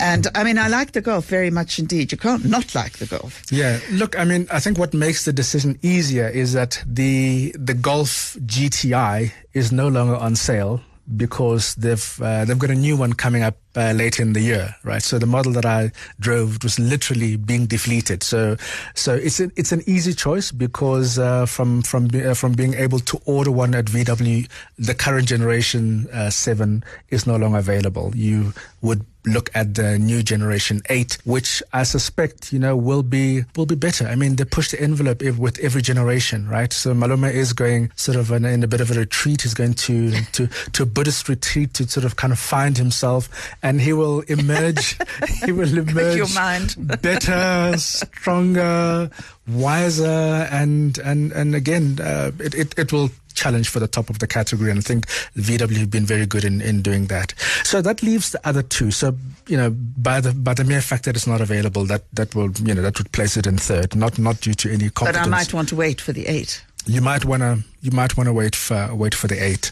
and 0.01 0.27
I 0.35 0.43
mean, 0.43 0.57
I 0.57 0.67
like 0.67 0.91
the 0.91 1.01
golf 1.01 1.25
very 1.25 1.49
much 1.49 1.79
indeed. 1.79 2.11
You 2.11 2.17
can't 2.17 2.45
not 2.45 2.75
like 2.75 2.97
the 2.97 3.05
golf. 3.05 3.43
Yeah. 3.51 3.79
Look, 3.91 4.17
I 4.17 4.25
mean, 4.25 4.47
I 4.51 4.59
think 4.59 4.77
what 4.77 4.93
makes 4.93 5.25
the 5.25 5.33
decision 5.33 5.77
easier 5.81 6.27
is 6.27 6.53
that 6.53 6.83
the 6.85 7.53
the 7.57 7.73
Golf 7.73 8.37
GTI 8.39 9.31
is 9.53 9.71
no 9.71 9.87
longer 9.87 10.15
on 10.15 10.35
sale 10.35 10.81
because 11.15 11.75
they've 11.75 12.21
uh, 12.21 12.45
they've 12.45 12.59
got 12.59 12.69
a 12.69 12.75
new 12.75 12.95
one 12.97 13.13
coming 13.13 13.43
up 13.43 13.57
uh, 13.75 13.93
later 13.93 14.21
in 14.23 14.33
the 14.33 14.41
year, 14.41 14.75
right? 14.83 15.01
So 15.01 15.19
the 15.19 15.25
model 15.25 15.51
that 15.53 15.65
I 15.65 15.91
drove 16.19 16.63
was 16.63 16.79
literally 16.79 17.37
being 17.37 17.65
deflated. 17.65 18.23
So 18.23 18.57
so 18.95 19.15
it's 19.15 19.39
a, 19.39 19.51
it's 19.55 19.71
an 19.71 19.83
easy 19.85 20.13
choice 20.13 20.51
because 20.51 21.19
uh, 21.19 21.45
from 21.45 21.81
from 21.81 22.09
uh, 22.13 22.33
from 22.33 22.53
being 22.53 22.73
able 22.73 22.99
to 22.99 23.21
order 23.25 23.51
one 23.51 23.75
at 23.75 23.85
VW, 23.85 24.49
the 24.77 24.95
current 24.95 25.27
generation 25.27 26.07
uh, 26.13 26.29
seven 26.29 26.83
is 27.09 27.27
no 27.27 27.35
longer 27.35 27.59
available. 27.59 28.11
You 28.15 28.53
would 28.81 29.05
look 29.25 29.49
at 29.53 29.75
the 29.75 29.99
new 29.99 30.23
generation 30.23 30.81
8 30.89 31.17
which 31.25 31.61
i 31.73 31.83
suspect 31.83 32.53
you 32.53 32.59
know 32.59 32.75
will 32.75 33.03
be 33.03 33.43
will 33.57 33.65
be 33.65 33.75
better 33.75 34.07
i 34.07 34.15
mean 34.15 34.37
they 34.37 34.45
push 34.45 34.71
the 34.71 34.81
envelope 34.81 35.21
with 35.37 35.59
every 35.59 35.81
generation 35.81 36.47
right 36.47 36.71
so 36.71 36.93
malome 36.93 37.31
is 37.31 37.51
going 37.51 37.91
sort 37.95 38.15
of 38.15 38.31
in, 38.31 38.45
in 38.45 38.63
a 38.63 38.67
bit 38.67 38.79
of 38.79 38.91
a 38.91 38.93
retreat 38.93 39.41
he's 39.41 39.53
going 39.53 39.73
to 39.73 40.11
to 40.31 40.47
to 40.71 40.83
a 40.83 40.85
buddhist 40.85 41.27
retreat 41.27 41.73
to 41.73 41.87
sort 41.87 42.05
of 42.05 42.15
kind 42.15 42.31
of 42.31 42.39
find 42.39 42.77
himself 42.77 43.29
and 43.61 43.81
he 43.81 43.93
will 43.93 44.21
emerge 44.21 44.97
he 45.45 45.51
will 45.51 45.77
emerge 45.77 46.75
better 47.01 47.77
stronger 47.77 49.09
wiser 49.47 50.47
and 50.51 50.97
and 50.99 51.31
and 51.31 51.55
again 51.55 51.99
uh, 52.01 52.31
it, 52.39 52.53
it 52.55 52.77
it 52.77 52.93
will 52.93 53.09
challenge 53.39 53.69
for 53.69 53.79
the 53.79 53.87
top 53.87 54.09
of 54.09 54.19
the 54.19 54.27
category. 54.27 54.69
And 54.69 54.79
I 54.79 54.81
think 54.81 55.07
VW 55.37 55.77
have 55.77 55.89
been 55.89 56.05
very 56.05 56.25
good 56.25 56.43
in, 56.43 56.61
in 56.61 56.81
doing 56.81 57.07
that. 57.07 57.33
So 57.63 57.81
that 57.81 58.03
leaves 58.03 58.31
the 58.31 58.47
other 58.47 58.61
two. 58.61 58.91
So, 58.91 59.15
you 59.47 59.57
know, 59.57 59.69
by 59.69 60.21
the, 60.21 60.33
by 60.33 60.53
the 60.53 60.63
mere 60.63 60.81
fact 60.81 61.05
that 61.05 61.15
it's 61.15 61.27
not 61.27 61.41
available, 61.41 61.85
that, 61.85 62.03
that 62.13 62.35
will, 62.35 62.51
you 62.63 62.73
know, 62.73 62.81
that 62.81 62.97
would 62.97 63.11
place 63.11 63.37
it 63.37 63.47
in 63.47 63.57
third, 63.57 63.95
not, 63.95 64.19
not 64.19 64.41
due 64.41 64.53
to 64.55 64.71
any 64.71 64.89
competence. 64.89 65.25
But 65.25 65.33
I 65.33 65.37
might 65.37 65.53
want 65.53 65.69
to 65.69 65.75
wait 65.75 66.01
for 66.01 66.11
the 66.11 66.27
eight. 66.27 66.63
You 66.89 67.01
might 67.01 67.23
want 67.23 67.43
to, 67.43 67.59
you 67.81 67.91
might 67.91 68.17
want 68.17 68.27
to 68.27 68.33
wait 68.33 68.55
for, 68.55 68.89
wait 68.95 69.13
for 69.13 69.27
the 69.27 69.41
eight. 69.41 69.71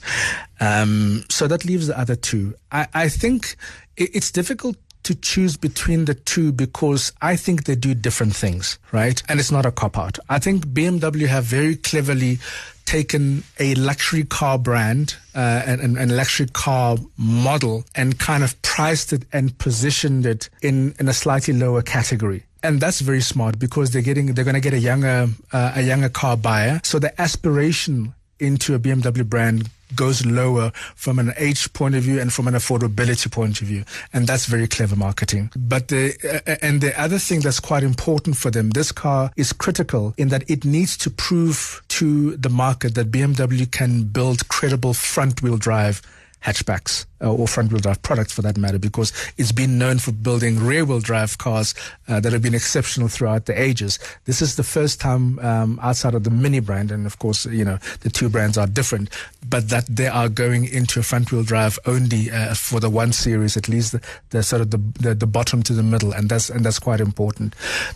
Um, 0.60 1.26
so 1.30 1.48
that 1.48 1.66
leaves 1.66 1.88
the 1.88 2.00
other 2.00 2.16
two. 2.16 2.54
I, 2.72 2.88
I 2.94 3.10
think 3.10 3.56
it, 3.96 4.16
it's 4.16 4.32
difficult 4.32 4.78
to 5.02 5.16
choose 5.16 5.58
between 5.58 6.06
the 6.06 6.14
two 6.14 6.52
because 6.52 7.12
I 7.22 7.36
think 7.36 7.64
they 7.64 7.76
do 7.76 7.96
different 7.96 8.36
things, 8.36 8.78
right? 8.92 9.22
And 9.28 9.40
it's 9.40 9.52
not 9.52 9.66
a 9.66 9.72
cop 9.72 9.98
out. 9.98 10.20
I 10.30 10.38
think 10.38 10.68
BMW 10.68 11.28
have 11.28 11.46
very 11.46 11.76
cleverly 11.76 12.38
taken 12.86 13.44
a 13.60 13.74
luxury 13.76 14.24
car 14.24 14.60
brand 14.60 15.16
uh, 15.34 15.64
and, 15.66 15.98
and, 15.98 16.16
luxury 16.16 16.48
car 16.54 16.98
model 17.18 17.84
and 17.96 18.18
kind 18.18 18.44
of 18.44 18.62
priced 18.62 19.12
it 19.12 19.26
and 19.34 19.58
positioned 19.58 20.26
it 20.26 20.50
in, 20.62 20.96
in 21.00 21.10
a 21.10 21.14
slightly 21.14 21.54
lower 21.54 21.82
category 21.82 22.44
and 22.64 22.80
that's 22.80 23.02
very 23.02 23.22
smart 23.22 23.60
because 23.60 23.92
they're 23.92 24.02
getting 24.02 24.34
they're 24.34 24.46
going 24.46 24.56
to 24.56 24.62
get 24.62 24.74
a 24.74 24.80
younger 24.80 25.28
uh, 25.54 25.74
a 25.76 25.82
younger 25.82 26.10
car 26.10 26.38
buyer 26.38 26.80
so 26.84 27.00
the 27.00 27.20
aspiration 27.22 28.14
into 28.40 28.76
a 28.76 28.80
BMW 28.80 29.26
brand 29.26 29.70
goes 29.96 30.26
lower 30.26 30.72
from 30.96 31.20
an 31.20 31.34
age 31.38 31.72
point 31.74 31.96
of 31.96 32.04
view 32.04 32.20
and 32.20 32.32
from 32.32 32.48
an 32.48 32.54
affordability 32.54 33.32
point 33.32 33.62
of 33.62 33.68
view. 33.68 33.84
And 34.14 34.28
that's 34.28 34.46
very 34.46 34.68
clever 34.68 34.96
marketing. 34.96 35.52
But 35.56 35.88
the, 35.88 36.14
uh, 36.46 36.56
and 36.62 36.82
the 36.82 37.00
other 37.00 37.20
thing 37.20 37.40
that's 37.40 37.60
quite 37.60 37.84
important 37.84 38.38
for 38.38 38.52
them, 38.52 38.72
this 38.72 38.92
car 38.92 39.32
is 39.38 39.54
critical 39.54 40.14
in 40.18 40.28
that 40.30 40.50
it 40.50 40.66
needs 40.66 40.98
to 40.98 41.10
prove 41.10 41.82
to 41.90 42.36
the 42.38 42.50
market 42.50 42.96
that 42.96 43.12
BMW 43.12 43.70
can 43.72 44.04
build 44.04 44.48
credible 44.50 44.94
front 44.94 45.42
wheel 45.42 45.58
drive 45.58 46.02
hatchbacks 46.44 47.06
uh, 47.22 47.34
or 47.34 47.48
front 47.48 47.72
wheel 47.72 47.80
drive 47.80 48.02
products 48.04 48.32
for 48.32 48.42
that 48.42 48.58
matter 48.58 48.78
because 48.78 49.12
it's 49.38 49.52
been 49.52 49.78
known 49.78 50.00
for 50.00 50.12
building 50.12 50.60
rear 50.64 50.86
wheel 50.86 51.00
drive 51.00 51.38
cars 51.38 51.74
uh, 52.08 52.20
that 52.20 52.32
have 52.32 52.42
been 52.42 52.54
exceptional 52.54 53.08
throughout 53.08 53.46
the 53.46 53.60
ages. 53.60 54.00
This 54.26 54.42
is 54.42 54.56
the 54.56 54.64
first 54.64 55.02
time 55.02 55.40
um, 55.40 55.80
outside 55.82 56.14
of 56.14 56.24
the 56.24 56.30
Mini 56.30 56.60
brand, 56.60 56.92
and 56.92 57.06
of 57.06 57.20
course, 57.20 57.46
you 57.46 57.66
know, 57.66 57.80
the 58.02 58.10
two 58.10 58.30
brands 58.30 58.58
are 58.58 58.68
different, 58.68 59.10
but 59.50 59.70
that 59.70 59.86
they 59.88 60.08
are 60.08 60.30
going 60.30 60.66
into 60.66 61.00
a 61.00 61.04
front 61.04 61.32
wheel 61.32 61.44
drive 61.44 61.80
only 61.86 62.30
uh, 62.32 62.54
for 62.54 62.80
the 62.80 62.90
one 62.90 63.12
series, 63.12 63.58
at 63.58 63.68
least 63.68 63.94
the, 63.94 64.02
the 64.30 64.44
sort 64.44 64.62
of 64.62 64.72
the, 64.72 64.78
the, 65.00 65.16
the 65.16 65.28
bottom 65.28 65.64
to 65.64 65.74
the 65.74 65.84
middle, 65.84 66.14
and 66.14 66.30
that's 66.30 66.50
and 66.50 66.66
that's 66.66 66.80
quite 66.80 67.02
important. 67.02 67.56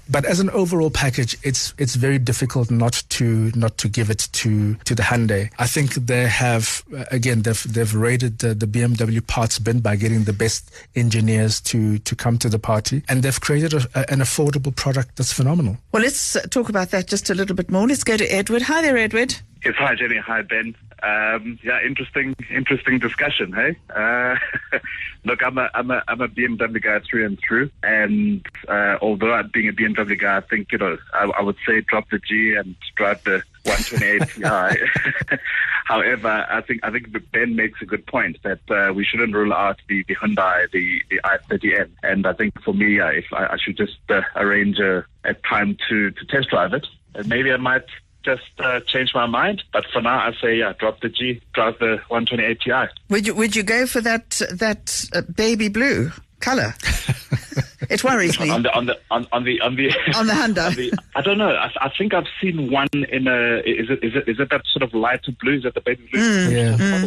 But 0.10 0.26
as 0.26 0.40
an 0.40 0.50
overall 0.50 0.90
package, 0.90 1.38
it's 1.44 1.74
it's 1.78 1.96
very 1.96 2.18
difficult 2.18 2.72
not 2.72 3.04
to 3.10 3.52
not 3.56 3.78
to 3.78 3.88
give 3.88 4.10
it 4.10 4.28
to 4.34 4.76
to 4.76 4.96
the 4.96 5.04
Hyundai. 5.04 5.52
I 5.60 5.68
think 5.68 5.94
they 5.94 6.28
have 6.28 6.84
uh, 6.96 7.06
again 7.12 7.44
they've 7.44 7.64
they've 7.72 7.94
raided 8.32 8.60
the, 8.60 8.66
the 8.66 8.80
BMW 8.80 9.26
parts 9.26 9.60
bin 9.60 9.80
by 9.80 9.96
getting 9.96 10.24
the 10.24 10.34
best 10.34 10.72
engineers 10.96 11.62
to 11.62 12.00
to 12.00 12.16
come 12.16 12.38
to 12.40 12.50
the 12.50 12.60
party, 12.60 13.04
and 13.10 13.24
they've 13.24 13.42
created 13.42 13.74
a, 13.74 13.88
a, 13.96 14.12
an 14.12 14.20
affordable 14.20 14.76
product 14.76 15.16
that's 15.16 15.34
phenomenal. 15.34 15.78
Well, 15.92 16.04
let's 16.04 16.36
uh, 16.36 16.42
talk 16.42 16.70
about 16.70 16.92
that 16.92 17.08
just 17.08 17.30
a 17.30 17.36
little 17.36 17.56
bit 17.56 17.72
more. 17.72 17.88
Let's 17.88 18.04
go 18.04 18.18
to 18.18 18.26
Edward. 18.26 18.64
Hi 18.64 18.82
there, 18.82 18.98
Edward. 18.98 19.36
Yes, 19.64 19.76
hi 19.78 19.96
Jenny, 19.96 20.18
hi 20.18 20.42
Ben. 20.42 20.76
Um, 21.04 21.58
yeah, 21.64 21.80
interesting, 21.84 22.36
interesting 22.52 23.00
discussion. 23.00 23.54
Hey, 23.54 23.76
uh, 23.96 24.36
look, 25.26 25.44
I'm 25.44 25.58
a, 25.58 25.70
I'm 25.74 25.90
a, 25.90 26.04
I'm 26.08 26.22
a 26.22 26.28
BMW 26.28 26.82
guy 26.82 27.00
through 27.00 27.26
and 27.26 27.40
through, 27.40 27.72
and 27.82 28.46
uh, 28.68 28.98
although 29.02 29.34
I'm 29.34 29.50
being 29.52 29.68
a 29.68 29.74
BMW 29.74 30.20
guy, 30.20 30.38
I 30.38 30.42
think 30.42 30.72
you 30.72 30.78
know, 30.78 30.98
I, 31.14 31.32
I 31.38 31.42
would 31.42 31.58
say 31.66 31.82
drop 31.82 32.10
the 32.10 32.20
G 32.20 32.56
and 32.56 32.76
drive 32.96 33.24
the 33.24 33.44
128 33.64 34.30
Ti. 34.30 35.38
However, 35.92 36.48
I 36.50 36.62
think 36.62 36.80
I 36.84 36.90
think 36.90 37.08
Ben 37.34 37.58
makes 37.58 37.82
a 37.82 37.86
good 37.86 38.08
point 38.08 38.38
that 38.44 38.62
uh, 38.72 38.94
we 38.94 39.04
shouldn't 39.04 39.34
rule 39.34 39.52
out 39.52 39.82
the, 39.90 40.06
the 40.08 40.16
Hyundai, 40.16 40.72
the 40.72 41.02
the 41.10 41.20
i30N, 41.26 41.90
and 42.02 42.26
I 42.26 42.32
think 42.32 42.54
for 42.64 42.74
me, 42.74 43.02
uh, 43.02 43.08
if 43.08 43.26
I, 43.34 43.48
I 43.48 43.58
should 43.58 43.76
just 43.76 43.98
uh, 44.08 44.22
arrange 44.38 44.80
a, 44.80 45.06
a 45.26 45.34
time 45.34 45.78
to 45.90 46.12
to 46.12 46.26
test 46.28 46.50
drive 46.50 46.72
it, 46.74 46.88
and 47.14 47.28
maybe 47.28 47.52
I 47.52 47.58
might 47.58 47.84
just 48.24 48.54
uh, 48.60 48.80
change 48.88 49.12
my 49.14 49.26
mind. 49.26 49.64
But 49.74 49.86
for 49.92 50.02
now, 50.02 50.28
I 50.28 50.32
say 50.42 50.60
yeah, 50.60 50.72
drop 50.80 51.02
the 51.02 51.10
G, 51.10 51.42
drive 51.54 51.78
the 51.80 52.00
128 52.08 52.62
Ti. 52.62 52.94
Would 53.10 53.28
you 53.28 53.36
would 53.36 53.54
you 53.54 53.64
go 53.64 53.86
for 53.86 54.00
that 54.00 54.42
that 54.50 55.06
uh, 55.14 55.24
baby 55.36 55.68
blue 55.68 56.14
color? 56.40 56.74
it 57.92 58.04
worries 58.04 58.40
me. 58.40 58.50
On 58.50 58.64
the 58.64 58.74
on 58.76 58.86
the 58.86 58.98
on, 59.12 59.28
on 59.32 59.44
the 59.44 59.60
on 59.62 59.76
the 59.76 59.92
On 60.16 60.28
the 60.28 60.34
Honda. 60.36 60.66
on 60.68 60.76
the- 60.76 60.98
I 61.16 61.22
don't 61.22 61.38
know. 61.38 61.50
I, 61.52 61.72
I 61.82 61.90
think 61.98 62.14
I've 62.14 62.28
seen 62.42 62.72
one 62.72 62.88
in 62.94 63.28
a. 63.28 63.60
Is 63.60 63.90
it 63.90 64.04
is 64.04 64.16
it 64.16 64.28
is 64.28 64.40
it 64.40 64.50
that 64.50 64.62
sort 64.72 64.84
of 64.84 64.94
lighter 64.94 65.32
blue? 65.40 65.56
Is 65.58 65.64
that 65.64 65.74
the 65.76 65.82
baby 65.82 66.08
blue? 66.12 66.22
Mm. 66.22 66.52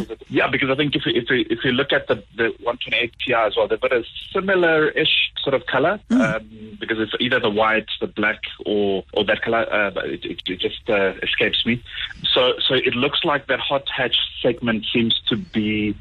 Yeah. 0.09 0.15
Yeah, 0.29 0.47
because 0.49 0.69
I 0.69 0.75
think 0.75 0.95
if 0.95 1.05
you, 1.05 1.13
if 1.15 1.29
you, 1.29 1.45
if 1.49 1.59
you 1.63 1.71
look 1.71 1.91
at 1.93 2.07
the, 2.07 2.15
the 2.35 2.49
128 2.63 3.13
Ti 3.25 3.33
as 3.33 3.55
well, 3.55 3.67
they've 3.67 3.79
got 3.79 3.91
a 3.93 4.03
similar-ish 4.33 5.31
sort 5.41 5.53
of 5.53 5.65
color 5.67 5.99
um, 6.11 6.77
because 6.79 6.99
it's 6.99 7.13
either 7.19 7.39
the 7.39 7.49
white, 7.49 7.87
the 8.01 8.07
black, 8.07 8.41
or 8.65 9.03
or 9.13 9.23
that 9.25 9.41
color. 9.41 9.65
Uh, 9.71 9.91
it, 10.05 10.25
it, 10.25 10.39
it 10.47 10.59
just 10.59 10.89
uh, 10.89 11.13
escapes 11.23 11.65
me. 11.65 11.81
So 12.33 12.53
so 12.67 12.73
it 12.75 12.95
looks 12.95 13.23
like 13.23 13.47
that 13.47 13.59
hot 13.59 13.87
hatch 13.89 14.17
segment 14.41 14.85
seems 14.93 15.19
to 15.29 15.35
be 15.37 15.95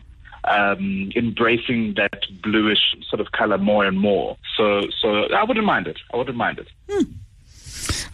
um, 0.49 1.11
embracing 1.17 1.95
that 1.95 2.25
bluish 2.43 2.95
sort 3.09 3.21
of 3.21 3.33
color 3.33 3.59
more 3.59 3.85
and 3.85 3.99
more. 3.99 4.37
So 4.57 4.83
so 5.01 5.25
I 5.35 5.45
wouldn't 5.45 5.67
mind 5.67 5.87
it. 5.87 5.99
I 6.13 6.17
wouldn't 6.17 6.37
mind 6.37 6.59
it. 6.59 6.69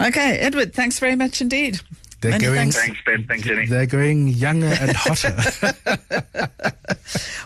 Okay, 0.00 0.38
Edward. 0.38 0.72
Thanks 0.72 0.98
very 0.98 1.16
much 1.16 1.40
indeed. 1.40 1.80
They're 2.20 2.32
Many 2.32 2.44
going. 2.44 2.56
thanks. 2.56 2.76
Thanks, 2.76 3.00
Ben. 3.06 3.24
Thanks, 3.24 3.44
Jenny. 3.46 3.66
They're 3.66 3.86
going 3.86 4.28
younger 4.28 4.66
and 4.80 4.92
hotter. 4.94 5.34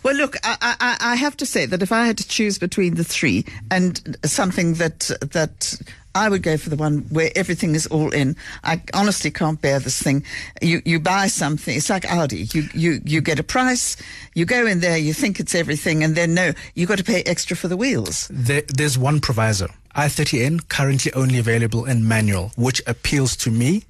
Well, 0.02 0.14
look, 0.16 0.36
I, 0.44 0.56
I, 0.60 0.96
I 1.00 1.14
have 1.16 1.34
to 1.38 1.46
say 1.46 1.64
that 1.64 1.82
if 1.82 1.90
I 1.90 2.06
had 2.06 2.18
to 2.18 2.28
choose 2.28 2.58
between 2.58 2.96
the 2.96 3.04
three 3.04 3.46
and 3.70 4.18
something 4.22 4.74
that 4.74 5.10
that 5.32 5.80
I 6.14 6.28
would 6.28 6.42
go 6.42 6.58
for 6.58 6.68
the 6.68 6.76
one 6.76 7.06
where 7.08 7.30
everything 7.34 7.74
is 7.74 7.86
all 7.86 8.10
in. 8.10 8.36
I 8.62 8.82
honestly 8.92 9.30
can't 9.30 9.60
bear 9.60 9.80
this 9.80 10.02
thing. 10.02 10.22
You 10.60 10.82
you 10.84 11.00
buy 11.00 11.28
something, 11.28 11.74
it's 11.74 11.88
like 11.88 12.04
Audi. 12.04 12.42
You 12.52 12.68
you 12.74 13.00
you 13.04 13.20
get 13.22 13.38
a 13.38 13.42
price, 13.42 13.96
you 14.34 14.44
go 14.44 14.66
in 14.66 14.80
there, 14.80 14.98
you 14.98 15.14
think 15.14 15.40
it's 15.40 15.54
everything, 15.54 16.04
and 16.04 16.14
then 16.14 16.34
no, 16.34 16.52
you 16.74 16.86
got 16.86 16.98
to 16.98 17.04
pay 17.04 17.22
extra 17.22 17.56
for 17.56 17.68
the 17.68 17.76
wheels. 17.76 18.28
There, 18.30 18.62
there's 18.68 18.98
one 18.98 19.20
proviso. 19.20 19.68
i30N 19.96 20.68
currently 20.68 21.12
only 21.14 21.38
available 21.38 21.86
in 21.86 22.06
manual, 22.06 22.52
which 22.56 22.82
appeals 22.86 23.36
to 23.36 23.50
me. 23.50 23.84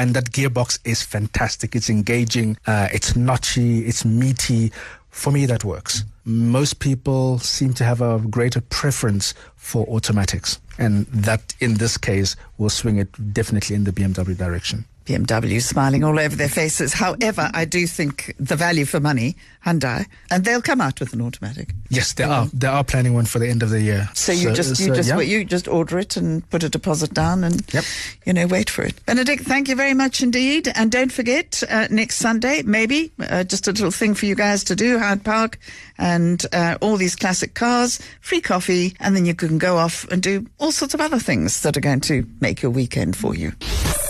And 0.00 0.14
that 0.14 0.30
gearbox 0.30 0.78
is 0.86 1.02
fantastic. 1.02 1.76
It's 1.76 1.90
engaging. 1.90 2.56
Uh, 2.66 2.88
it's 2.90 3.12
notchy. 3.12 3.86
It's 3.86 4.02
meaty. 4.02 4.72
For 5.10 5.30
me, 5.30 5.44
that 5.44 5.62
works. 5.62 6.04
Most 6.24 6.78
people 6.78 7.38
seem 7.38 7.74
to 7.74 7.84
have 7.84 8.00
a 8.00 8.18
greater 8.18 8.62
preference 8.62 9.34
for 9.56 9.86
automatics. 9.88 10.58
And 10.78 11.04
that, 11.08 11.54
in 11.60 11.74
this 11.74 11.98
case, 11.98 12.34
will 12.56 12.70
swing 12.70 12.96
it 12.96 13.34
definitely 13.34 13.76
in 13.76 13.84
the 13.84 13.92
BMW 13.92 14.34
direction. 14.34 14.86
BMW 15.04 15.60
smiling 15.60 16.02
all 16.02 16.18
over 16.18 16.34
their 16.34 16.48
faces. 16.48 16.94
However, 16.94 17.50
I 17.52 17.66
do 17.66 17.86
think 17.86 18.34
the 18.40 18.56
value 18.56 18.86
for 18.86 19.00
money, 19.00 19.36
Hyundai, 19.64 20.06
and 20.30 20.44
they'll 20.44 20.62
come 20.62 20.80
out 20.80 21.00
with 21.00 21.12
an 21.12 21.20
automatic. 21.20 21.74
Yes, 21.90 22.12
they 22.14 22.24
are. 22.24 22.46
They 22.46 22.66
are 22.66 22.82
planning 22.84 23.14
one 23.14 23.26
for 23.26 23.38
the 23.38 23.48
end 23.48 23.62
of 23.62 23.70
the 23.70 23.80
year. 23.82 24.08
So 24.14 24.32
you 24.32 24.52
just 24.52 24.80
you 24.80 24.86
so, 24.88 24.94
just 24.94 25.08
yeah. 25.08 25.16
wait- 25.16 25.28
you 25.28 25.44
just 25.44 25.68
order 25.68 25.98
it 25.98 26.16
and 26.16 26.48
put 26.50 26.62
a 26.62 26.68
deposit 26.68 27.12
down 27.12 27.44
and 27.44 27.62
Yep. 27.72 27.84
you 28.26 28.32
know 28.32 28.46
wait 28.46 28.70
for 28.70 28.82
it. 28.82 29.04
Benedict, 29.06 29.44
thank 29.44 29.68
you 29.68 29.76
very 29.76 29.94
much 29.94 30.22
indeed, 30.22 30.68
and 30.74 30.90
don't 30.90 31.12
forget 31.12 31.62
uh, 31.68 31.88
next 31.90 32.16
Sunday 32.16 32.62
maybe 32.62 33.12
uh, 33.20 33.44
just 33.44 33.68
a 33.68 33.72
little 33.72 33.90
thing 33.90 34.14
for 34.14 34.26
you 34.26 34.34
guys 34.34 34.64
to 34.64 34.76
do 34.76 34.98
Hyde 34.98 35.24
Park 35.24 35.58
and 35.98 36.44
uh, 36.52 36.78
all 36.80 36.96
these 36.96 37.14
classic 37.16 37.54
cars, 37.54 38.00
free 38.22 38.40
coffee, 38.40 38.94
and 39.00 39.14
then 39.14 39.26
you 39.26 39.34
can 39.34 39.58
go 39.58 39.76
off 39.76 40.08
and 40.10 40.22
do 40.22 40.46
all 40.58 40.72
sorts 40.72 40.94
of 40.94 41.00
other 41.00 41.18
things 41.18 41.60
that 41.62 41.76
are 41.76 41.80
going 41.80 42.00
to 42.00 42.26
make 42.40 42.62
your 42.62 42.70
weekend 42.70 43.16
for 43.16 43.34
you. 43.34 43.52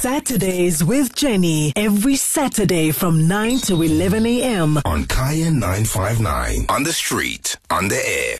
Saturdays 0.00 0.82
with 0.84 1.14
Jenny. 1.14 1.72
Every 1.76 2.16
Saturday 2.16 2.90
from 2.90 3.26
9 3.28 3.58
to 3.60 3.82
11 3.82 4.24
a.m. 4.24 4.78
On 4.84 5.04
Kaya 5.04 5.39
959. 5.48 6.66
On 6.68 6.82
the 6.82 6.92
street, 6.92 7.56
on 7.70 7.88
the 7.88 7.96
air. 7.96 8.36